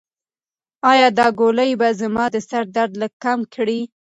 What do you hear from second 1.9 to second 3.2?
زما د سر درد لږ